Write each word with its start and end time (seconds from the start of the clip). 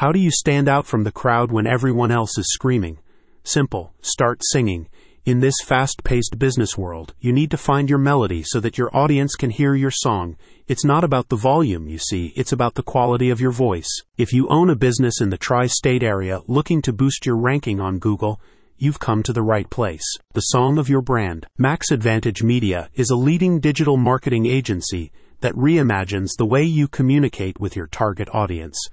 How 0.00 0.12
do 0.12 0.18
you 0.18 0.30
stand 0.30 0.66
out 0.66 0.86
from 0.86 1.04
the 1.04 1.12
crowd 1.12 1.52
when 1.52 1.66
everyone 1.66 2.10
else 2.10 2.38
is 2.38 2.50
screaming? 2.50 3.00
Simple. 3.44 3.92
Start 4.00 4.40
singing. 4.42 4.88
In 5.26 5.40
this 5.40 5.56
fast 5.62 6.02
paced 6.04 6.38
business 6.38 6.78
world, 6.78 7.12
you 7.20 7.34
need 7.34 7.50
to 7.50 7.58
find 7.58 7.90
your 7.90 7.98
melody 7.98 8.42
so 8.42 8.60
that 8.60 8.78
your 8.78 8.88
audience 8.96 9.34
can 9.34 9.50
hear 9.50 9.74
your 9.74 9.90
song. 9.90 10.38
It's 10.68 10.86
not 10.86 11.04
about 11.04 11.28
the 11.28 11.36
volume, 11.36 11.86
you 11.86 11.98
see, 11.98 12.32
it's 12.34 12.50
about 12.50 12.76
the 12.76 12.82
quality 12.82 13.28
of 13.28 13.42
your 13.42 13.50
voice. 13.50 13.90
If 14.16 14.32
you 14.32 14.48
own 14.48 14.70
a 14.70 14.74
business 14.74 15.20
in 15.20 15.28
the 15.28 15.36
tri 15.36 15.66
state 15.66 16.02
area 16.02 16.40
looking 16.46 16.80
to 16.80 16.94
boost 16.94 17.26
your 17.26 17.36
ranking 17.36 17.78
on 17.78 17.98
Google, 17.98 18.40
you've 18.78 19.00
come 19.00 19.22
to 19.24 19.34
the 19.34 19.42
right 19.42 19.68
place. 19.68 20.16
The 20.32 20.48
song 20.48 20.78
of 20.78 20.88
your 20.88 21.02
brand. 21.02 21.46
Max 21.58 21.90
Advantage 21.90 22.42
Media 22.42 22.88
is 22.94 23.10
a 23.10 23.16
leading 23.16 23.60
digital 23.60 23.98
marketing 23.98 24.46
agency 24.46 25.12
that 25.40 25.52
reimagines 25.52 26.30
the 26.38 26.46
way 26.46 26.62
you 26.62 26.88
communicate 26.88 27.60
with 27.60 27.76
your 27.76 27.86
target 27.86 28.30
audience. 28.32 28.88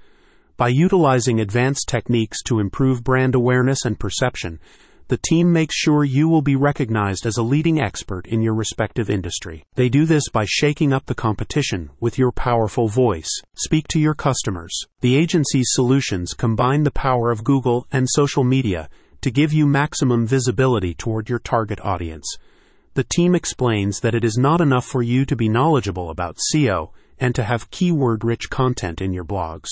By 0.58 0.70
utilizing 0.70 1.38
advanced 1.38 1.86
techniques 1.86 2.42
to 2.46 2.58
improve 2.58 3.04
brand 3.04 3.36
awareness 3.36 3.84
and 3.84 3.96
perception, 3.96 4.58
the 5.06 5.16
team 5.16 5.52
makes 5.52 5.76
sure 5.76 6.02
you 6.02 6.28
will 6.28 6.42
be 6.42 6.56
recognized 6.56 7.26
as 7.26 7.36
a 7.36 7.44
leading 7.44 7.80
expert 7.80 8.26
in 8.26 8.42
your 8.42 8.54
respective 8.54 9.08
industry. 9.08 9.64
They 9.76 9.88
do 9.88 10.04
this 10.04 10.28
by 10.28 10.46
shaking 10.48 10.92
up 10.92 11.06
the 11.06 11.14
competition 11.14 11.90
with 12.00 12.18
your 12.18 12.32
powerful 12.32 12.88
voice. 12.88 13.30
Speak 13.54 13.86
to 13.90 14.00
your 14.00 14.14
customers. 14.14 14.76
The 15.00 15.14
agency's 15.14 15.68
solutions 15.70 16.34
combine 16.34 16.82
the 16.82 16.90
power 16.90 17.30
of 17.30 17.44
Google 17.44 17.86
and 17.92 18.08
social 18.10 18.42
media 18.42 18.88
to 19.20 19.30
give 19.30 19.52
you 19.52 19.64
maximum 19.64 20.26
visibility 20.26 20.92
toward 20.92 21.28
your 21.28 21.38
target 21.38 21.78
audience. 21.82 22.36
The 22.94 23.04
team 23.04 23.36
explains 23.36 24.00
that 24.00 24.16
it 24.16 24.24
is 24.24 24.36
not 24.36 24.60
enough 24.60 24.86
for 24.86 25.04
you 25.04 25.24
to 25.26 25.36
be 25.36 25.48
knowledgeable 25.48 26.10
about 26.10 26.40
SEO 26.52 26.90
and 27.20 27.32
to 27.36 27.44
have 27.44 27.70
keyword 27.70 28.24
rich 28.24 28.50
content 28.50 29.00
in 29.00 29.12
your 29.12 29.24
blogs. 29.24 29.68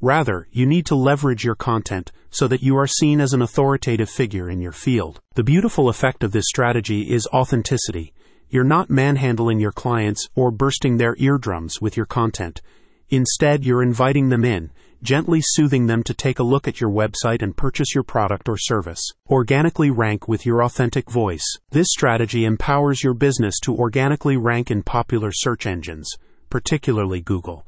Rather, 0.00 0.48
you 0.50 0.64
need 0.64 0.86
to 0.86 0.94
leverage 0.94 1.44
your 1.44 1.54
content 1.54 2.10
so 2.30 2.48
that 2.48 2.62
you 2.62 2.76
are 2.76 2.86
seen 2.86 3.20
as 3.20 3.34
an 3.34 3.42
authoritative 3.42 4.08
figure 4.08 4.48
in 4.48 4.60
your 4.60 4.72
field. 4.72 5.20
The 5.34 5.44
beautiful 5.44 5.90
effect 5.90 6.24
of 6.24 6.32
this 6.32 6.46
strategy 6.46 7.10
is 7.10 7.28
authenticity. 7.34 8.14
You're 8.48 8.64
not 8.64 8.88
manhandling 8.88 9.60
your 9.60 9.72
clients 9.72 10.26
or 10.34 10.50
bursting 10.50 10.96
their 10.96 11.16
eardrums 11.18 11.82
with 11.82 11.96
your 11.98 12.06
content. 12.06 12.62
Instead, 13.10 13.64
you're 13.64 13.82
inviting 13.82 14.30
them 14.30 14.44
in, 14.44 14.70
gently 15.02 15.40
soothing 15.42 15.86
them 15.86 16.02
to 16.04 16.14
take 16.14 16.38
a 16.38 16.44
look 16.44 16.66
at 16.66 16.80
your 16.80 16.90
website 16.90 17.42
and 17.42 17.56
purchase 17.56 17.94
your 17.94 18.04
product 18.04 18.48
or 18.48 18.56
service. 18.56 19.02
Organically 19.28 19.90
rank 19.90 20.28
with 20.28 20.46
your 20.46 20.62
authentic 20.62 21.10
voice. 21.10 21.44
This 21.70 21.88
strategy 21.90 22.44
empowers 22.44 23.04
your 23.04 23.14
business 23.14 23.58
to 23.64 23.76
organically 23.76 24.38
rank 24.38 24.70
in 24.70 24.82
popular 24.82 25.30
search 25.32 25.66
engines, 25.66 26.10
particularly 26.48 27.20
Google. 27.20 27.66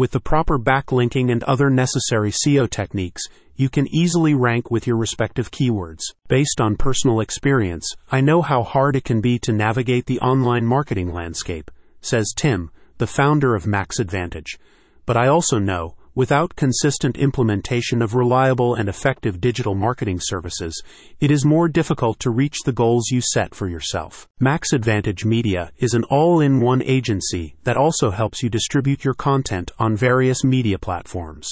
With 0.00 0.12
the 0.12 0.18
proper 0.18 0.58
backlinking 0.58 1.30
and 1.30 1.42
other 1.42 1.68
necessary 1.68 2.30
SEO 2.30 2.70
techniques, 2.70 3.20
you 3.54 3.68
can 3.68 3.86
easily 3.94 4.32
rank 4.32 4.70
with 4.70 4.86
your 4.86 4.96
respective 4.96 5.50
keywords. 5.50 6.00
Based 6.26 6.58
on 6.58 6.78
personal 6.78 7.20
experience, 7.20 7.86
I 8.10 8.22
know 8.22 8.40
how 8.40 8.62
hard 8.62 8.96
it 8.96 9.04
can 9.04 9.20
be 9.20 9.38
to 9.40 9.52
navigate 9.52 10.06
the 10.06 10.18
online 10.20 10.64
marketing 10.64 11.12
landscape, 11.12 11.70
says 12.00 12.32
Tim, 12.34 12.70
the 12.96 13.06
founder 13.06 13.54
of 13.54 13.66
Max 13.66 13.98
Advantage. 13.98 14.58
But 15.04 15.18
I 15.18 15.26
also 15.26 15.58
know 15.58 15.96
Without 16.20 16.54
consistent 16.54 17.16
implementation 17.16 18.02
of 18.02 18.14
reliable 18.14 18.74
and 18.74 18.90
effective 18.90 19.40
digital 19.40 19.74
marketing 19.74 20.18
services, 20.20 20.82
it 21.18 21.30
is 21.30 21.46
more 21.46 21.66
difficult 21.66 22.20
to 22.20 22.28
reach 22.28 22.58
the 22.66 22.74
goals 22.74 23.08
you 23.10 23.22
set 23.22 23.54
for 23.54 23.66
yourself. 23.66 24.28
Max 24.38 24.74
Advantage 24.74 25.24
Media 25.24 25.72
is 25.78 25.94
an 25.94 26.04
all 26.10 26.38
in 26.38 26.60
one 26.60 26.82
agency 26.82 27.54
that 27.64 27.78
also 27.78 28.10
helps 28.10 28.42
you 28.42 28.50
distribute 28.50 29.02
your 29.02 29.14
content 29.14 29.70
on 29.78 29.96
various 29.96 30.44
media 30.44 30.78
platforms. 30.78 31.48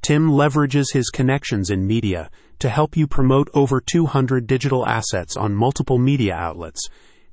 Tim 0.00 0.30
leverages 0.30 0.92
his 0.92 1.10
connections 1.10 1.68
in 1.68 1.84
media 1.84 2.30
to 2.60 2.68
help 2.68 2.96
you 2.96 3.08
promote 3.08 3.50
over 3.52 3.80
200 3.80 4.46
digital 4.46 4.86
assets 4.86 5.36
on 5.36 5.56
multiple 5.56 5.98
media 5.98 6.36
outlets 6.36 6.88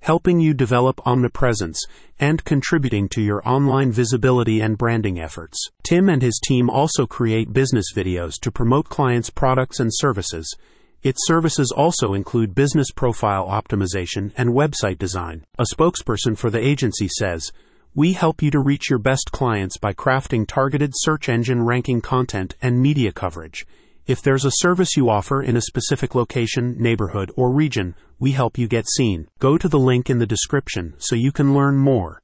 helping 0.06 0.40
you 0.40 0.54
develop 0.54 1.02
omnipresence 1.08 1.84
and 2.20 2.46
contributing 2.46 3.10
to 3.10 3.24
your 3.24 3.42
online 3.44 3.92
visibility 3.92 4.62
and 4.62 4.78
branding 4.78 5.20
efforts. 5.20 5.58
Tim 5.82 6.10
and 6.10 6.22
his 6.22 6.40
team 6.46 6.70
also 6.70 7.08
create 7.08 7.52
business 7.54 7.88
videos 7.92 8.40
to 8.42 8.52
promote 8.52 8.88
clients' 8.88 9.32
products 9.32 9.80
and 9.80 9.90
services. 9.92 10.56
Its 11.02 11.26
services 11.26 11.74
also 11.76 12.14
include 12.14 12.54
business 12.54 12.92
profile 12.92 13.48
optimization 13.48 14.32
and 14.38 14.52
website 14.52 15.00
design. 15.00 15.44
A 15.58 15.66
spokesperson 15.76 16.38
for 16.38 16.52
the 16.52 16.64
agency 16.64 17.08
says, 17.08 17.52
we 17.96 18.14
help 18.14 18.44
you 18.44 18.52
to 18.52 18.60
reach 18.60 18.92
your 18.92 19.00
best 19.00 19.32
clients 19.32 19.80
by 19.80 19.94
crafting 19.94 20.46
targeted 20.48 20.92
search 20.94 21.30
engine 21.30 21.64
ranking 21.64 22.00
content 22.00 22.56
and 22.62 22.80
media 22.80 23.12
coverage. 23.12 23.66
If 24.08 24.22
there's 24.22 24.46
a 24.46 24.62
service 24.62 24.96
you 24.96 25.10
offer 25.10 25.42
in 25.42 25.58
a 25.58 25.62
specific 25.62 26.14
location, 26.14 26.76
neighborhood, 26.78 27.32
or 27.36 27.52
region, 27.52 27.96
we 28.20 28.34
help 28.34 28.56
you 28.56 28.68
get 28.68 28.86
seen. 28.88 29.28
Go 29.40 29.58
to 29.58 29.68
the 29.68 29.80
link 29.80 30.12
in 30.12 30.20
the 30.20 30.28
description 30.28 30.94
so 31.00 31.16
you 31.16 31.32
can 31.32 31.56
learn 31.56 31.78
more. 31.78 32.14